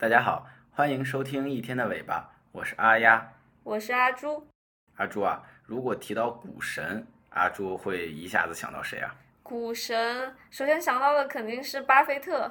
[0.00, 3.34] 大家好，欢迎收听一天的尾巴，我是阿丫。
[3.62, 4.48] 我是阿朱。
[4.96, 9.14] 阿朱啊，如果提到股神，阿朱会一下子想到谁啊？
[9.42, 12.50] 股神，首先想到的肯定是巴菲特，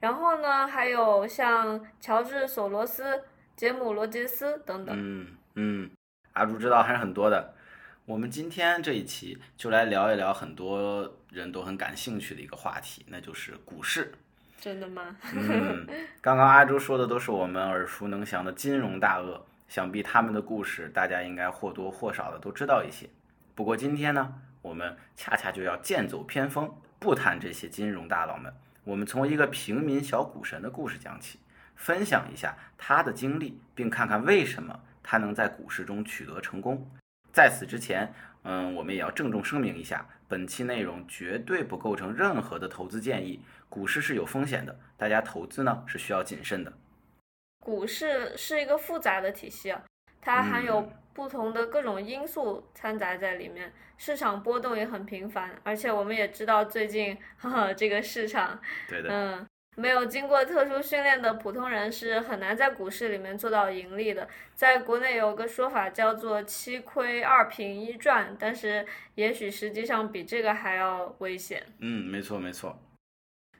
[0.00, 3.22] 然后呢，还有像乔治索罗斯、
[3.54, 4.96] 杰姆罗杰斯等等。
[4.98, 5.90] 嗯嗯，
[6.32, 7.54] 阿朱知道还是很多的。
[8.06, 14.14] 我们今天这一期就来聊一聊很多人都很感兴趣的一个话题，那就是股市。
[14.58, 15.16] 真的吗？
[15.32, 15.86] 嗯，
[16.20, 23.08] 刚刚阿朱说的都是我们耳熟能详的金融大鳄，想必他们的故事大家应该或多或少的都知道一些。
[23.54, 28.52] 不过今天呢，我们恰恰就要剑走偏锋，不谈这些金融大佬们，
[28.84, 31.38] 我们从一个平民小股神的故事讲起，
[31.76, 36.90] 分享一下他的经历，并看看为什么他能在股市中取得成功。
[37.32, 38.12] 在此之前，
[38.46, 43.40] 嗯，我们也要郑重声明一下，本期内容绝对不构成任何的投资建议。
[43.68, 46.72] 股市是有风险的，大家投资呢是需要谨慎的。
[47.58, 49.82] 股市是一个复杂的体系啊，
[50.20, 55.50] 它含有不同的各种因素掺杂在里面，市场波动也很频繁。
[55.64, 64.26] 而且我们也知道，最近呵呵这个市场，对的，嗯，没有经过特殊训练的普通人是很难在股市里面做到盈利的。
[64.54, 71.62] 在国内有个说法叫做“七亏二平一赚”，但是也许实际上比这个还要危险。
[71.80, 72.82] 嗯，没错没错。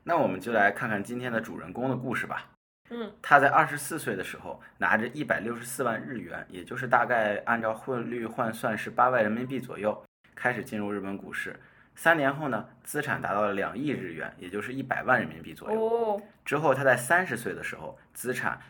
[0.04, 2.50] 那我们就来看看今天的主人公的故事吧。
[2.88, 10.02] 嗯，他在二十四岁的时候，拿着一百六十四万日元，也就是大概按照汇率换算是八万人民币左右，
[10.34, 11.54] 开始进入日本股市。
[11.96, 15.80] 三年后呢，资产达到了两亿日元，也就是一百万人民币左右。
[15.80, 18.60] 哦，之后他在三十岁的时候，资产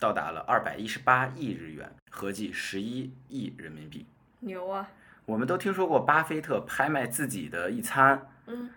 [0.00, 4.04] 到达了二百一十八亿日元，合计十一亿人民币。
[4.40, 4.90] 牛啊！
[5.24, 8.28] 我们都听说过巴菲特拍卖自己的一餐。
[8.46, 8.70] 嗯。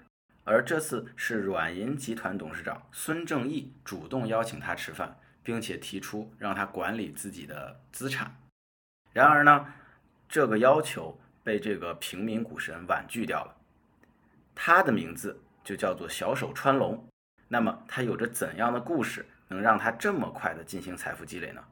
[0.43, 8.35] 而这次是软银集团董事长孙正义主动邀请他吃饭，并且提出让他管理自己的资产。
[9.13, 9.67] 然而呢，
[10.27, 13.55] 这个要求被这个平民股神婉拒掉了。
[14.63, 17.03] 他的名字就叫做小手川龙。
[17.47, 21.63] 那么他有着怎样的故事，能让他这么快的进行财富积累呢？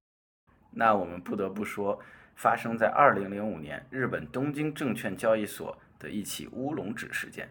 [0.71, 1.99] 那我们不得不说，
[2.35, 7.47] 发生在二零零五年日本东京证券交易所的一起乌龙指事件。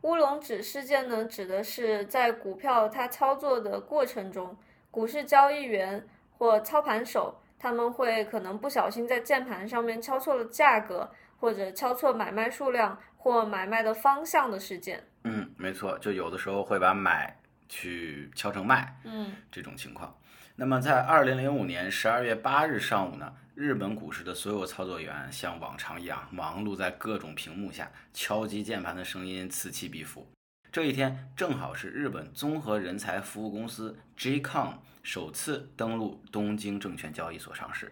[0.00, 4.56] 乌龙指事件呢，指的是在股票它操作的过程中，
[4.90, 6.08] 股市交易员
[6.38, 15.02] 或操盘手他们会可能不小心在键盘上面敲错了价格，或者敲错买卖数量或买卖的方向的事件。
[15.24, 17.36] 嗯，没错，就有的时候会把买
[17.68, 20.16] 去敲成卖，嗯，这种情况。
[20.54, 23.32] 那么在二零零五年十二月八日上午呢？
[23.54, 30.24] 日本股市的所有操作员像往常一样忙碌在各种屏幕下，敲击键盘的声音此起彼伏。
[30.70, 37.90] 这一天正好是日本综合人才服务公司 JCOM 首次登陆东京证券交易所上市。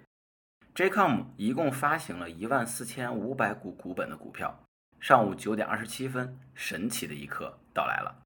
[0.74, 4.62] JCOM 一共发行了一万四千五百股股本的股票。
[5.00, 8.22] 上午九点二十七分，神奇的一刻到来了。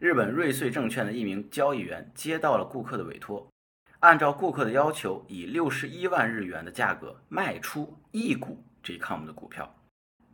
[0.00, 3.46] 日本瑞穗证券的一名交易员接到了顾客的委托。
[4.00, 9.72] 按照顾客的要求，以六十一万日元的价格卖出一股 JCOM 的股票。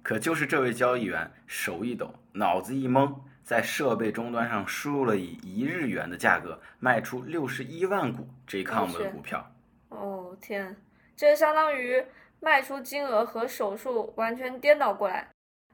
[0.03, 3.15] 可就是这位交易员手一抖，脑子一懵，
[3.50, 9.44] 在设备终端上输入了以一日元的价格卖出六十一万股 JCOM 的股票。
[9.88, 10.77] 哦天，
[11.16, 12.00] 这相当于
[12.38, 15.27] 卖出金额和手术完全颠倒过来。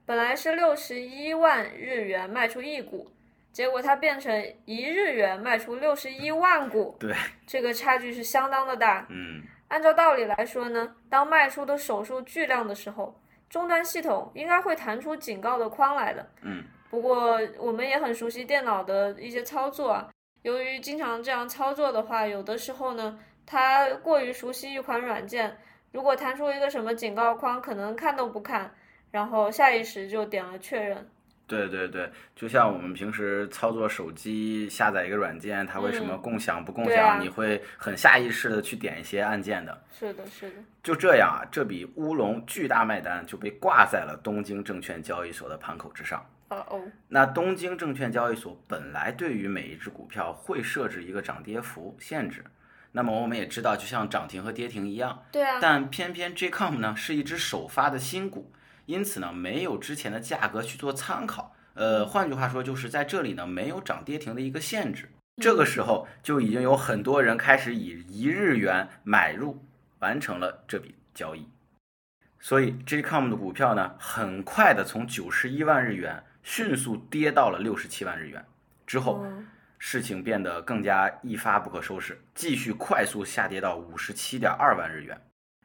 [0.07, 3.11] 本来是六十一万日元卖出一股。
[3.53, 7.15] 结果它变成一日元卖出六十一万股，对，
[7.47, 9.05] 这个差距是相当的大。
[9.11, 13.21] 嗯，按照道理来说呢，当卖出的手数巨量的时候，
[13.51, 16.27] 终端系统应该会弹出警告的框来的。
[16.41, 20.09] 嗯，不过我们也很熟悉电脑的一些操作啊，
[20.43, 25.57] 由于经常这样操作的话，有的时候呢，它过于熟悉一款软件，
[25.93, 28.73] 如果弹出一个什么警告框，可能看都不看，
[29.11, 31.07] 然后下意识就点了确认。
[31.49, 39.81] 对对对，就像我们平时操作手机下载一个软件，它为什么共享不共享，你会很下意识的去点一些按键的。
[39.93, 40.57] 是的，是的。
[40.83, 46.25] 就这样啊，这笔乌龙巨大卖单就被挂在了东京证券交易所的盘口之上。
[46.49, 46.83] 哦哦。
[47.09, 52.45] 那东京证券交易所本来对于每一只股票会设置一个涨跌幅限制，
[52.93, 55.25] 那么我们也知道，就像涨停和跌停一样。
[55.33, 55.59] 对啊。
[55.61, 58.53] 但偏偏 JCOM 呢是一只首发的新股。
[58.87, 65.11] 因此呢，没有之前的价格去做参考，呃，换句话说，就是在这里呢，没有涨跌停的一个限制。
[65.43, 69.61] 这个时候就已经有很多人开始以一日元买入，
[69.99, 71.49] 完成了这笔交易。
[72.39, 78.43] 所以 JCOM 的股票呢，很快的从九十一万日元迅速跌到了六十七万日元。
[78.87, 79.27] 之后，
[79.81, 85.21] 事情变得更加一发不可收拾，继续快速下跌到五十七点二万日元。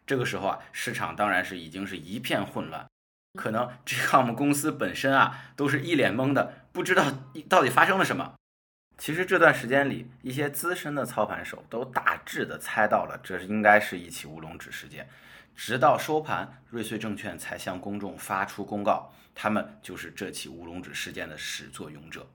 [0.07, 2.83] 这个时候啊，市场当然是已经是一片混乱，
[3.37, 7.05] 可能 Gcom 公司本身啊都是一脸懵的，不知道
[7.47, 8.33] 到底发生了什么。
[8.97, 15.07] 其实这段时间里，一些资深的操盘手都大致的猜到了，这应该是一起乌龙指事件。
[15.55, 22.27] 直到收盘，瑞穗证券才向公众发出公告，他们就是这起乌龙指事件的始作俑者。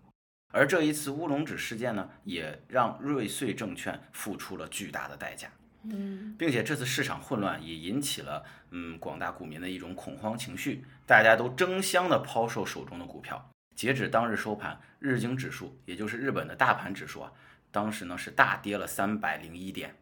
[0.53, 5.49] 而这一次乌龙指事件呢，也让瑞穗证券付出了巨大的代价。
[5.89, 13.51] 嗯，并且这次市场混乱也引起了嗯广大股民的一种恐慌情绪，大家都争相的抛售手中的股票。
[13.75, 17.33] 截止当日收盘，日经指数也就是日本的大盘指数啊，
[17.71, 19.95] 当时呢是大跌了三百零一点。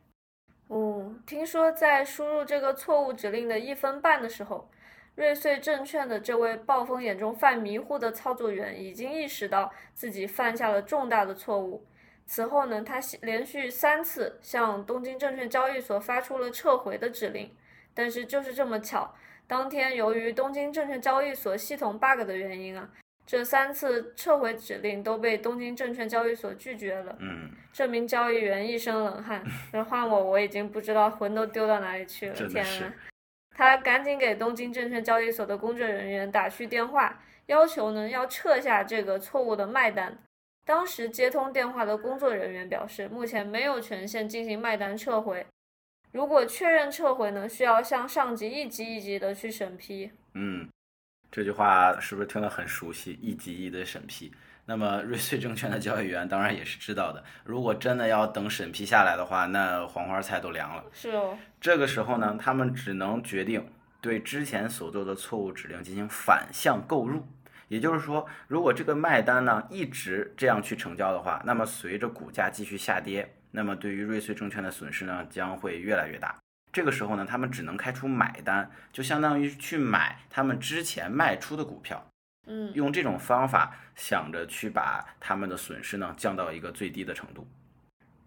[0.69, 4.71] 哦，听说在输入这个错误指令的一分半的时候，
[5.17, 11.87] 瑞穗证券的这位暴风眼中犯迷糊的操作员已经意识到自己犯下了重大的错误。
[12.27, 17.55] 此后呢，他连续三次向东京证券交易所发出了撤回的指令，
[17.93, 19.15] 但是就是这么巧，
[19.47, 22.89] 当天由于东京证券交易所系统 bug 的原因啊，
[23.27, 27.15] 这三次撤回指令都被东京证券交易所拒绝了。
[27.21, 32.35] 嗯，这名交易员一身冷汗， 要换我，我已经不知道魂都丢到哪里去了。
[32.49, 32.93] 天是呐，
[33.55, 40.19] 他赶紧给东京证券交易所的工作人员打去电话，要求呢要撤下这个错误的卖单。
[40.67, 45.47] 当时接通电话的工作人员表示，目前没有权限进行卖单撤回。
[46.11, 50.11] 如果确认撤回呢，需要向上级一级一级的去审批。
[50.33, 50.69] 嗯，
[51.31, 53.19] 这句话是不是听得很熟悉？
[53.21, 54.33] 一级一级的审批。
[54.67, 60.85] 那么瑞穗证券的交易员当然也是知道的，如果真的要等审批下来的话，那黄花菜都凉了。
[60.93, 63.71] 是哦，这个时候呢，他们只能决定
[64.01, 67.27] 对之前所做的错误指令进行反向购入。
[67.69, 76.35] 也就是说，如果这个卖单呢一直这样去成交的话，那么随着股价继续下跌，那么对于瑞穗证券的损失呢将会越来越大。
[76.73, 82.07] 这个时候呢，他们只能开出买单，就相当于去买他们之前卖出的股票，
[82.47, 87.47] 嗯，用这种方法想着去把他们的损失呢降到一个最低的程度。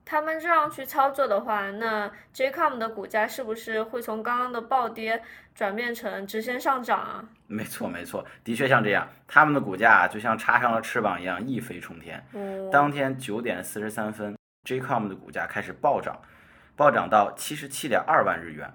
[0.09, 5.21] 他们这样去操作的话，那 Jcom 的股价是不是会从刚刚的暴跌
[5.53, 7.25] 转变成直线上涨啊？
[7.47, 12.25] 没错，没错，的确像这样，他们的股价就像插上了翅膀一样一飞冲天。
[12.31, 16.17] 嗯，当天九点四十三分，Jcom 的股价开始暴涨，
[16.77, 18.73] 暴涨到七十七点二万日元。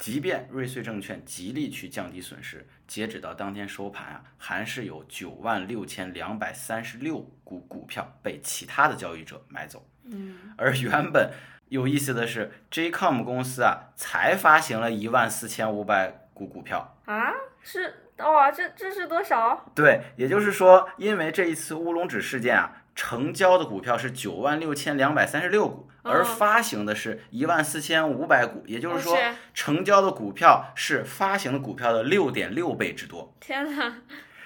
[0.00, 9.86] 即便瑞穗证券极力去降低损失，截止到当天收盘啊，还是有九万六千两百三十六股股票被其他的交易者买走。
[10.04, 11.30] 嗯， 而原本
[11.68, 16.96] 有意思的是，Jcom 公司啊，才发行了一万四千五百股股票。
[17.04, 19.70] 啊，是哇，这这是多少？
[19.74, 29.16] 对，也就是说，因为这一次乌龙指事件啊，成交的股票是九万六千两百三十六股，而嗯发行的是一万四千五百股，也就是说，
[29.52, 33.34] 成交的股票是发行的股票的六点六倍之多。
[33.40, 33.94] 天呐，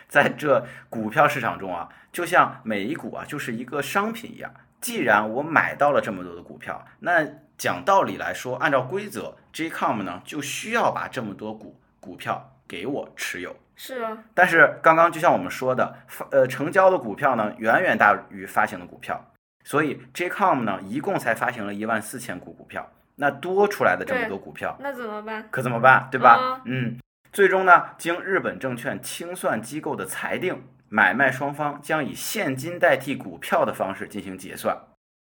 [0.08, 4.52] 在这股票市场中啊，就像每一股啊就是一个商品一样。
[4.80, 7.26] 既然我买到了这么多的股票，那
[7.56, 13.56] 讲道理来说，按照规则，Jcom 呢就需要把这么多股股票给我持有。
[13.76, 19.32] 是啊，但是刚刚就像我们说的，发呃成交的股票呢远远大于发行的股票，
[19.64, 25.48] 所以 Jcom 呢一共才发行了一万四千股股票，那多出来的这么多股票那怎么办？
[25.50, 26.06] 可怎么办？
[26.10, 26.60] 对吧？
[26.66, 26.98] 嗯，
[27.32, 34.76] 最终呢，经日本证券清算机构的裁定，买卖双方将以现金代替股票的方式进行结算，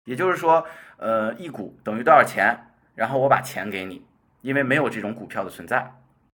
[0.04, 0.64] 也就是说，
[0.96, 2.56] 呃，一股等于多少钱，
[2.94, 4.06] 然后我把钱给你，
[4.42, 5.92] 因为没有这种股票的存在。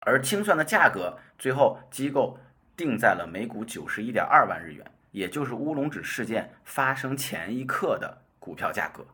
[0.06, 2.38] 而清算的价格，最后机构
[2.76, 9.04] 定在了每股九十一点二万日元，也就是乌龙指事件发生前一刻的股票价格。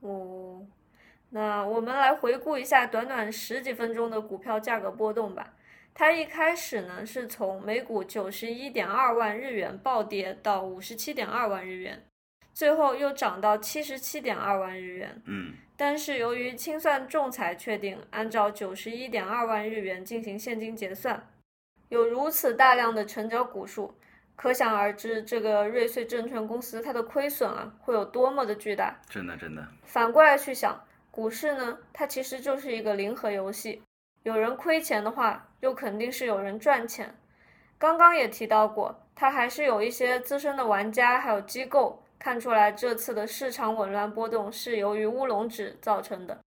[0.00, 0.64] 哦，
[1.30, 5.54] 那我们来回顾一下短短十几分钟的股票价格波动吧。
[5.92, 12.02] 它一开始呢是从每股九十一点二万日元暴跌到五十七点二万日元，
[12.54, 15.20] 最后又涨到七十七点二万日元。
[15.26, 21.28] 嗯，但是由于清算仲裁确定按照九十一点二万日元进行现金结算，
[21.88, 23.92] 有如此大量的成交股数，
[24.40, 28.98] 可想而知，这个瑞穗证券公司它的亏损啊会有多么的巨大。
[29.06, 33.82] 真的真的，反过来去想，股市呢，它其实就是一个零和游戏，
[34.22, 37.14] 有人亏钱的话，又肯定是有人赚钱。
[37.76, 46.38] 刚刚也提到过，它还是有一些资深的玩家还有机构看出来这次的市场紊乱波动是由于乌龙指造成的。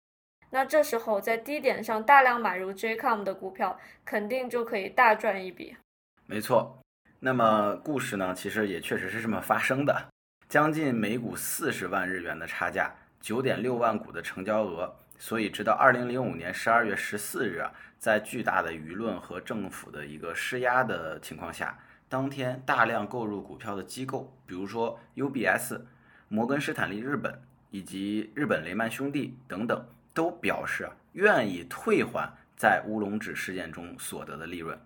[0.49, 5.77] 那这时候在低点上大量买入 Jcom 的股票，肯定就可以大赚一笔。
[6.25, 6.79] 没错。
[7.25, 10.09] 那么故事呢，其实也确实是这么发生的。
[10.49, 14.93] 将近每股四十万日元的差价，九点六万股的成交额。
[15.17, 25.79] 所以，直到二零零五年十二月十四日啊，在巨大的舆论和政府的一个施压的情况下，当天大量购入股票的机构，比如说 UBS、
[26.27, 29.81] 摩根士坦利日本以及日本雷曼兄弟等等，
[30.13, 34.77] 都表示啊愿意退还在乌龙指事件中所得的利润。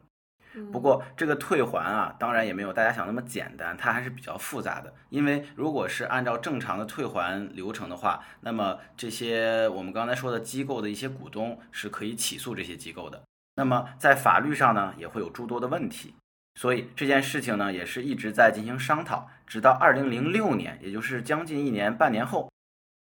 [0.71, 4.93] 不过，这个退还啊，当然也没有大家想那么简单，它还是比较复杂的。
[5.09, 13.21] 因为如果是按照正常的退还流程的话，那么这些我们刚才说的机构的一些股东是可以起诉这些机构的。
[13.55, 16.13] 那么在法律上呢，也会有诸多的问题。
[16.55, 22.51] 所以这件事情呢，也是一直在进行商讨，直到二零零六年，也就是将近一年半年后，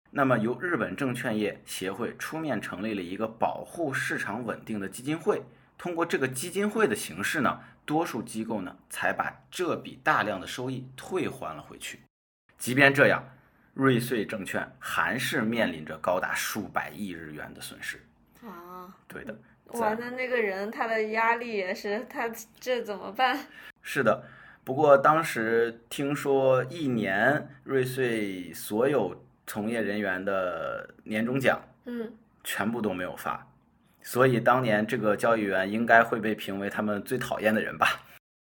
[0.09, 5.43] 那么由日本证券业协会出面成立了一个保护市场稳定的基金会。
[5.77, 11.99] 通过这个基金会的形式呢，多数机构呢才把这笔大量的收益退还了回去。
[12.57, 13.23] 即便这样，
[13.73, 18.01] 瑞穗证券还是面临着高达数百亿日元的损失。
[18.43, 19.37] 啊，对的。
[19.73, 22.29] 哇，那那个人他的压力也是，他
[22.59, 23.37] 这怎么办？
[23.81, 24.23] 是的，
[24.63, 32.13] 不过当时听说一年瑞穗所有从业人员的年终奖，嗯，
[32.43, 33.45] 全部都没有发。
[34.05, 37.87] 所以当年这个交易员应该会被评为他们最讨厌的人吧？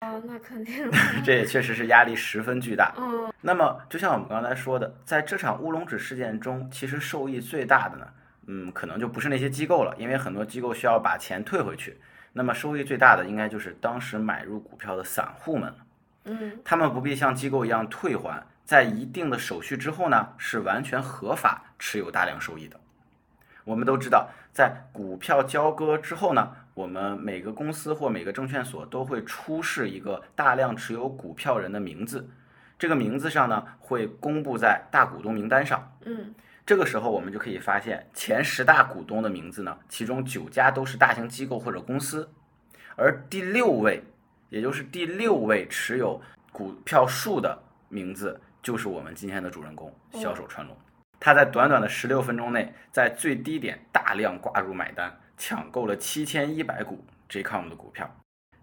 [0.02, 0.88] 哦，那肯定。
[1.24, 2.94] 这也确实是压力十分巨大。
[2.98, 3.32] 嗯。
[3.40, 8.06] 那么，就像我们刚才说的，在这场乌龙指事件中，其实受益最大的呢，
[8.48, 11.98] 嗯，可能就不是那些机构了，因为很多机构需要把钱退回去。
[12.34, 15.76] 那么，收益最大的应该就是当时买入股票的散户们了。
[16.24, 16.52] 嗯。
[16.62, 22.78] 他们不必像机构一样退还，在一定的手续之后呢，是完全合法持有大量收益的。
[23.64, 32.26] 我们都知道，在股票交割之后呢，我们每个公司或每个证券所都会出示一个大量持有股票人的名字，
[32.78, 35.92] 这个名字上呢会公布在大股东名单上。
[36.06, 36.34] 嗯，
[36.64, 42.26] 这个时候我们就可以发现，前十大股东的名字呢，其中九家都是大型机构或者公司，
[42.96, 44.02] 而第六位，
[44.48, 46.18] 也就是第六位持有
[46.50, 50.74] 股票数的名字，就是我们今天的主人公小手川龙。
[51.18, 58.08] 他在短短的十六分钟内，在最低点大量挂入买单，抢购了七千一百股 JCOM 的股票。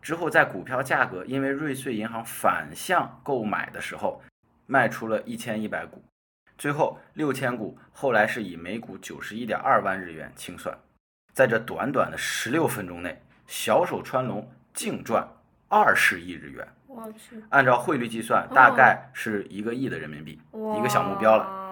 [0.02, 4.22] 之后，在股票价格因为瑞穗银行反向购买的时候，
[4.66, 6.04] 卖出了一千一百股。
[6.58, 10.78] 最后六千股，后来是以每股九十一点二万日元清算。
[11.34, 15.28] 在这短短的十六分钟内，小手川龙净赚
[15.68, 16.68] 二十亿日元。
[16.88, 20.40] 我去，按照汇率计算，大概是一个亿的人民币，
[20.78, 21.63] 一个小目标了。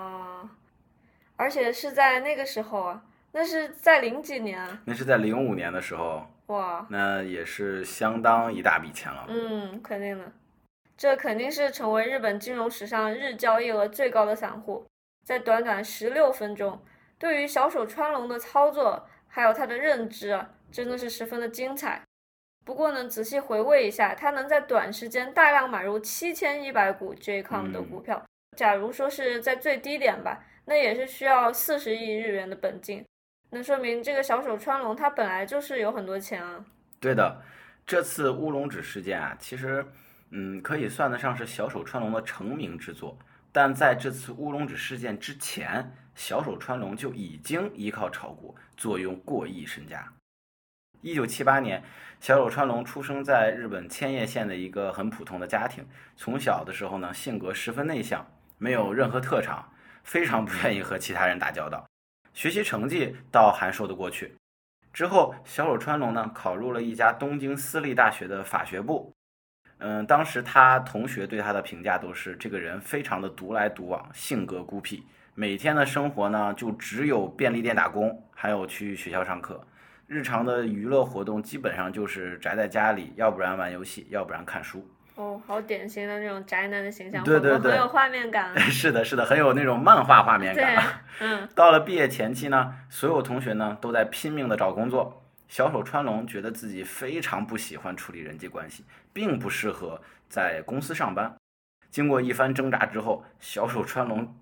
[1.42, 4.64] 而且是在那个时候啊，那是在零几年？
[4.86, 6.24] 那是在零五年的时候。
[6.46, 9.26] 哇，那也是相当一大笔钱了。
[9.28, 10.32] 嗯，肯定的，
[10.96, 14.86] 这肯定是成为日本金融史上日交易额最高的散户。
[15.26, 16.80] 在短短十六分钟，
[17.18, 20.40] 对于小手川龙的操作还有他的认知，
[20.72, 22.04] 真的是十分的精彩。
[22.64, 28.24] 不过呢，仔细回味一下，他能在短时间大量买入七千一百股 JCOM 的股票，
[28.56, 30.44] 假如说是在最低点吧。
[30.66, 33.04] 那也是需要四十亿日元的本金，
[33.50, 36.64] 那说明这个小手川龙他本来就是有很多钱啊。
[37.00, 37.42] 对的，
[37.86, 39.86] 这次乌龙指事件啊，其实，
[40.30, 43.18] 嗯，可以算得上是小手川龙的成名之作。
[43.52, 50.08] 但在这次乌龙指事件之前，小手川龙就已经依靠炒股坐拥过亿身家。
[51.02, 51.84] 一九七八年，
[52.20, 55.86] 小手川龙出生在日本千叶县的一个很普通的家庭。
[56.16, 58.26] 从小的时候呢，性格十分内向，
[58.58, 59.74] 没有任何特长。
[60.04, 61.86] 非常不愿意和其他人打交道，
[62.34, 64.34] 学习成绩倒还说得过去。
[64.94, 69.14] 之后，小手川龙呢考入了一家东京私立大学的法学部。
[69.78, 75.04] 嗯，当时他同学对他的评价都是这个人非常的独来独往，性格孤僻，
[75.34, 79.66] 每天的生活呢就只有便利店打工，还有去学校上课。
[80.08, 84.86] 日常的娱乐活动基本上就是宅在家里，要不然玩游戏，要不然看书。
[85.16, 88.58] 哦，好典型的那种宅男的形象，对对对，很有画面感。
[88.72, 90.84] 是的，是的，很有那种漫画画面感。
[91.20, 91.48] 嗯。
[91.54, 95.22] 到了毕业前期呢，所有同学呢都在拼命的找工作。
[95.48, 101.36] 小手川龙觉得自己非常不喜欢处理人际关系，并不适合在公司上班。
[101.90, 104.34] 经过一番挣扎之后，小手川龙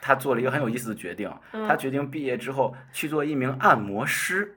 [0.00, 4.56] 他做了一个很有意思的决定，他决定毕业之后去做一名按摩师。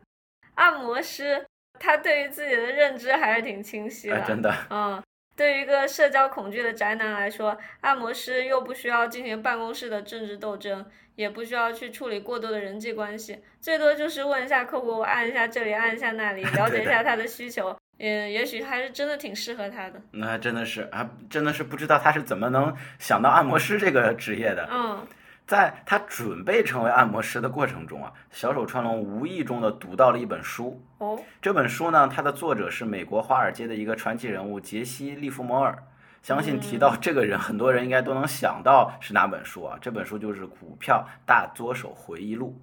[0.54, 1.44] 按摩师，
[1.80, 4.22] 他对于自己的认知还是挺清晰的。
[4.22, 4.54] 真的。
[4.70, 5.02] 嗯。
[5.36, 20.02] 对于一个社交恐惧的宅男来说，按摩师又不需要进行办公室的政治斗争，也不需要去处理过多的人际关系，最多就是问一下客户，按一下这里，按一下那里， 了解一下他的需求，嗯也许还是真的挺适合他的。
[20.12, 24.68] 那真的是啊，真的是不知道他是怎么能想到按摩师这个职业的。
[24.72, 25.06] 嗯，
[25.48, 30.84] 在他准备成为按摩师的过程中啊，小手川龙无意中的读到了一本书。
[30.98, 35.78] 哦，这本书呢，它的作者是美国华尔街的一个传奇人物杰西·利弗摩尔。
[36.24, 39.78] 相信提到这个人，很多人应该都能想到是哪本书啊？
[39.80, 42.60] 这本书就是《股票大作手回忆录》。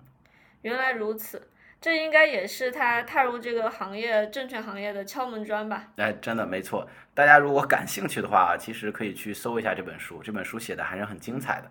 [0.62, 1.48] 原来如此，
[1.80, 5.84] 这应该也是他踏入这个行业证券行业的敲门砖吧？
[5.98, 6.88] 哎，真的没错。
[7.14, 11.70] 大家如果感兴趣的话，其实可以去搜一下这本书，这本书写的还是很精彩的。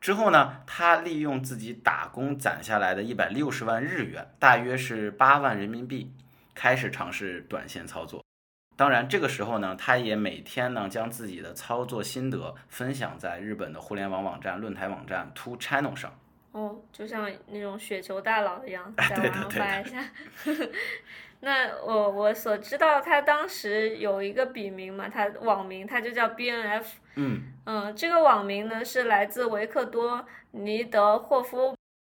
[0.00, 6.10] 之后呢，他利用自己打工攒下来的一百六十万日元，大约是八万人民币，
[6.54, 8.24] 开始尝试短线操作。
[8.76, 16.18] 当然，这个时候呢，他也每天呢将自己的操作心得分享在日本的互联网网站、论坛网站 Two Channel 上。
[16.52, 20.02] 哦，就像那种雪球大佬一样，在对对的发一下。
[21.40, 26.84] 那我我所知道，他当时有一个笔名嘛，他网名他就叫 BNF。
[27.16, 31.74] 嗯，嗯，这个网名呢是来自维克多尼德霍夫，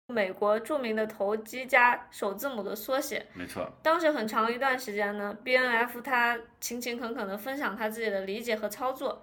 [0.09, 3.25] 美国著名的投机家首字母的缩写。
[3.33, 3.73] 没错。
[3.81, 9.22] 当时很长一段时间呢，BNF 他勤勤恳恳地分享他自己的理解和操作。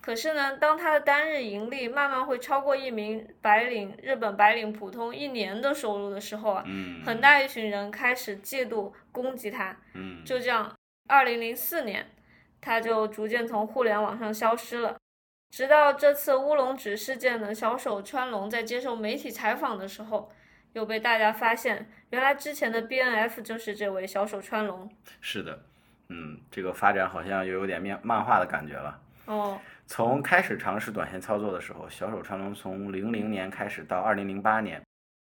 [0.00, 9.76] 可是呢，当他的单日盈利慢慢会超过一名白领日本白领普通一年的收入的时候啊，嗯，很大一群人开始嫉妒攻击他。
[9.94, 10.74] 嗯，就这样，
[11.08, 12.10] 二零零四年，
[12.60, 14.96] 他就逐渐从互联网上消失了。
[15.50, 20.32] 直到这次乌龙指事件呢，小手川龙在接受媒体采访的时候，
[20.72, 24.90] 又被大家发现，原来之前的 BNF 就是这位小手川龙。
[25.20, 25.64] 是的。
[26.08, 29.00] 嗯，这个发展好像又有点面漫画的感觉了。
[29.26, 29.60] 哦，
[29.92, 34.80] 从开始尝试短线操作的时候，小手川龙从零零年开始到二零零八年，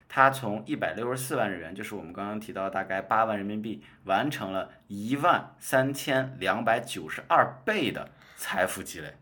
[0.07, 9.15] 他从一百六十四万日元，就是我们刚刚提到大概八万人民币，完成了一万三千两百九十二倍的财富积累。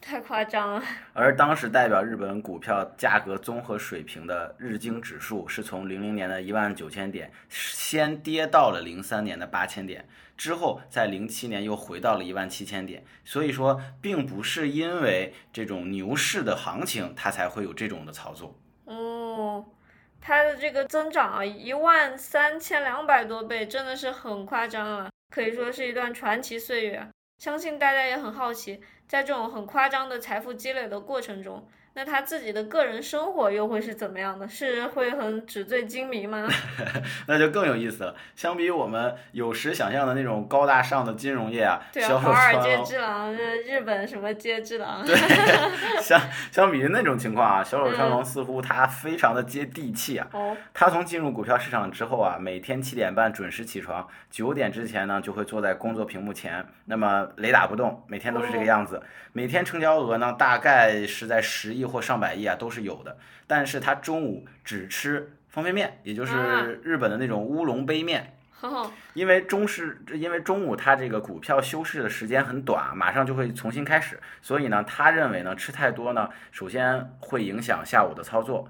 [0.10, 0.82] 太夸张了。
[1.12, 13.04] 而当时代表日本股票价格综合水平的日经指数是从零零年的一万九千点，先跌到了零三年的八千点，之后在零七年又回到了一万七千点。
[13.24, 18.56] 所以说，并不是因为这种牛市的行情，它才会有这种的操作。
[18.86, 19.64] 哦，
[20.20, 27.06] 它的这个增长啊，一万三千两百多倍，真的是很夸张了，可以说是一段传奇岁月。
[27.40, 34.46] 相信大家也很好奇，在这种很夸张的财富积累的过程中，那他自己的个人生活又会是怎么样的？
[34.48, 36.48] 是会很纸醉金迷吗？
[37.26, 38.14] 那就更有意思了。
[38.36, 45.04] 相比我们有时想象的那种高大上的金融业啊，对华尔街之狼，这日本什么街之狼？
[45.04, 45.16] 对，
[46.00, 50.26] 相相比于那种情况啊，小手川嗯龙似乎他非常的接地气啊。
[50.32, 59.02] 哦，他从进入股票市场之后啊，每天七点半准时起床，九点之前呢就会坐在工作屏幕前，那么雷打不动，每天都是这个样子。
[59.32, 63.16] 每天成交额呢大概是在十亿或上百亿啊都是有的，
[63.46, 68.36] 但是他中午只吃方便面，也就啊是日本的那种乌龙杯面。
[69.14, 78.68] 因为中市，因为中午它这个股票休市的时间很短，马上就会重新开始，所以呢，他认为呢，吃太多呢，首先会影响下午的操作，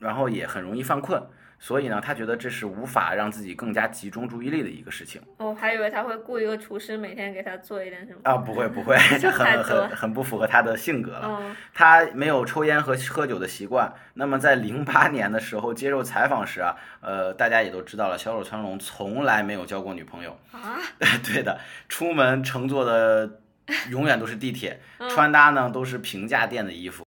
[0.00, 1.22] 然后也很容易犯困，
[1.58, 8.20] 所以呢，他觉得这是无法让自己更加集中注意力的一个事情我还以为他会雇一个厨师每天给他做一点什么。
[8.22, 11.38] 啊，不会不会， 这很很很不符合他的性格了。
[11.42, 13.92] 嗯，他没有抽烟和喝酒的习惯。
[14.14, 20.38] 那么在零八年的时候接受采访时啊，呃，大家也都知道了，小手川龙从来没有交过女朋友。
[20.52, 20.78] 啊，
[21.24, 23.40] 对的，出门乘坐的
[23.90, 27.04] 永远都是地铁，嗯穿搭呢都是平价店的衣服。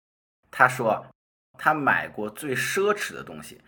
[0.52, 1.06] 他说，
[1.58, 3.60] 他买过最奢侈的东西，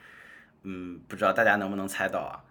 [0.68, 2.44] 嗯，不知道大家能不能猜到啊？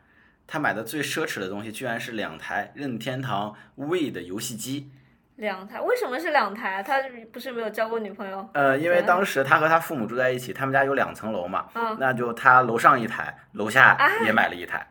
[0.47, 4.91] 他买的最奢侈的东西居然是两台任天堂 We 的游戏机。
[5.35, 6.83] 两台，为什么是两台啊？
[6.83, 6.95] 他
[7.31, 8.49] 不是没有交过女朋友？
[8.55, 14.87] 呃，因为当时他和他父母住在一起，他们家有两层楼嘛，嗯，那就他楼上一台，楼下啊也买了一台。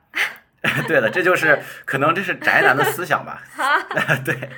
[0.87, 3.41] 对的，这就是可能这是宅男的思想吧。
[3.55, 3.81] 哈，
[4.23, 4.49] 对，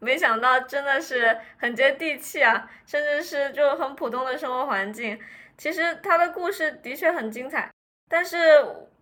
[0.00, 5.16] 没想到真的是很接地气啊，甚至是就很普通的生活环境。
[5.60, 7.70] 其实他的故事的确很精彩，
[8.08, 8.38] 但是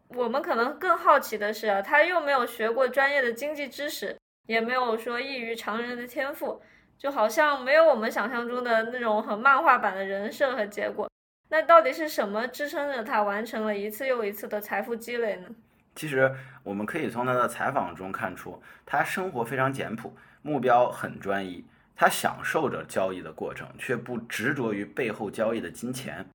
[0.09, 4.16] 我们可能更好奇的是啊，他又没有学过专业的经济知识，
[4.49, 6.61] 也没有说异于常人的天赋，
[6.99, 11.09] 就好像没有我们想象中的那种很漫画版的人设和结果。
[11.49, 15.49] 那到底是什么支撑着他完成了一次又一次的财富积累呢？
[15.94, 26.27] 其实我们可以从他的采访中看出，他生活非常简朴，目标很专一，他享受着交易的过程，却不执着于背后交易的金钱。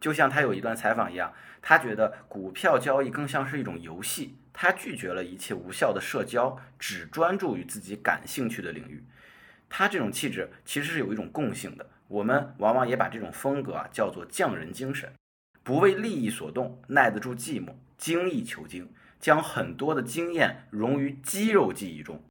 [0.00, 9.04] 就像他有一段采访一样，他觉得股票交易更像是一种游戏，他拒绝了一切无效的社交，只专注于自己感兴趣的领域。
[9.68, 15.12] 他这种气质其实是有一种共性的，我们往往也把这种风格啊叫做匠人精神，
[15.62, 22.24] 不为利益所动，耐得住寂寞，精益求精，将很多的经验融于肌肉记忆中。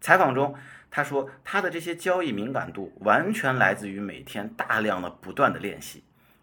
[0.00, 0.54] 采访中，
[0.90, 6.02] 他说他的这些交易敏感度完全来自于每天大量的不断的练习。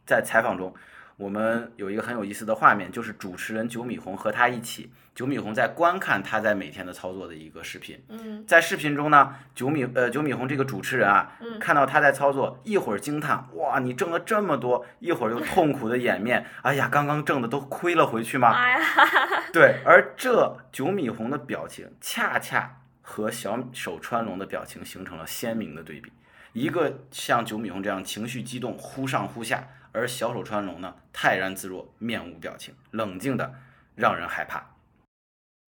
[0.09, 0.73] 在采访中，
[1.17, 8.03] 我们有一个很有意思的画面，就是主持人九米红和他一起，九米红在观看他在每天的操作的一个视频。
[8.09, 18.55] 嗯在视频中呢，九米呃九米红这个主持人啊，嗯看到他在操作，一会儿惊叹哇你挣了这么多，一会儿又痛苦的掩面，哎呀刚刚挣的都亏了回去吗？
[19.53, 26.11] 对，而这九米红的表情恰恰和小手川龙的表情形成了鲜明的对比，
[26.53, 33.53] 一个像九米红这样情绪激动，忽上忽下，而小手川龙呢泰然自若，面无表情，冷静的
[33.95, 34.75] 让人害怕。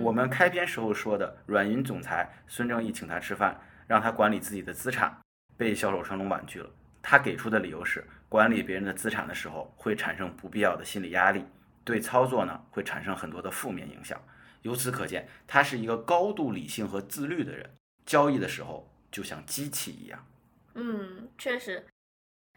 [0.04, 5.16] 我们开篇时候说的软银总裁孙正义请他吃饭，让他管理自己的资产，
[5.58, 6.70] 被小手川龙婉拒了。
[7.04, 11.46] 他给出的理由是，管理别人的资产的时候会产生不必要的心理压力，
[11.84, 14.20] 对操作呢会产生很多的负面影响。
[14.62, 17.70] 由此可见，他是一个高度理性和自律的人，
[18.06, 20.28] 交易的时候就像机器一样。
[20.76, 21.86] 嗯，确实，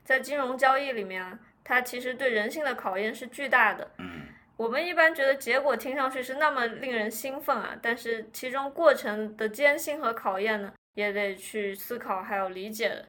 [0.04, 3.90] 在金融交易里面，它其实对人性的考验是巨大的。
[3.98, 13.04] 嗯，我们一般觉得结果听上去是那么令人兴奋啊，但是其中过程的艰辛和考验呢，也得去思考还有理解的。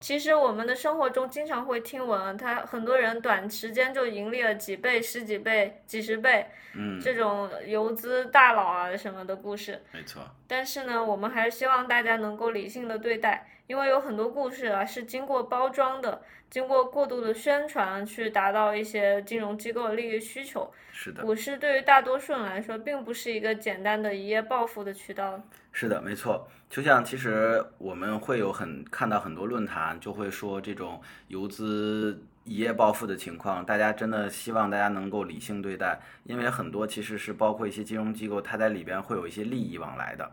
[0.00, 9.80] 其实我们的生活中经常会听闻啊，他很多人短时间就盈利了几倍、十几倍、几十倍，嗯，这种游资大佬啊什么的故事。
[9.92, 16.20] 没错，但是呢，我们还是希望大家能够理性的对待，因为有很多故事啊是经过包装的，
[16.52, 20.70] 经过过度的宣传去达到一些金融机构的利益需求。
[20.92, 25.42] 是的，股市对于大多数人来说，并不是一个简单的一夜暴富的渠道。
[25.72, 26.46] 是的，没错。
[26.68, 40.30] 就像其实我们会有很看到很多论坛就会说这种游资一夜暴富的情况，大家真的希望大家能够理性对待，因为很多其实是包括一些金融机构，它在里边会有一些利益往来的。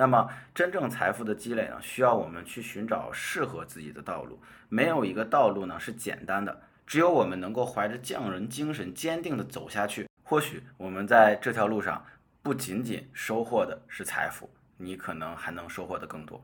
[0.00, 4.38] 那么，真正财富的积累呢，需要我们去寻找适合自己的道路。
[4.68, 12.04] 没有一个道路呢是简单的，只有我们能够怀着匠人精神，坚定的走下去，或许我们在这条路上
[12.44, 16.40] 不仅仅收获的是财富，你可能还能收获的更多。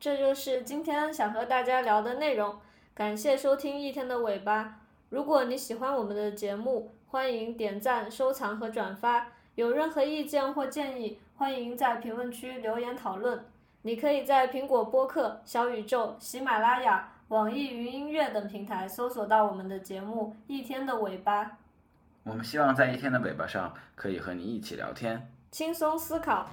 [0.00, 2.58] 这就是今天想和大家聊的内容。
[2.94, 4.80] 感谢收听一天的尾巴。
[5.08, 9.28] 如果你喜欢我们的节目，欢迎点赞、收藏和转发。
[9.54, 13.44] 有任何意见或建议，欢迎在评论区留言讨论。
[13.82, 21.44] 你可以在苹果播客、小宇宙、喜马拉雅、网易云音乐等平台搜索到我们的节目《一天的尾巴》，
[22.22, 25.32] 我们希望在一天的尾巴上可以和你一起聊天。
[25.50, 26.48] 轻松思考。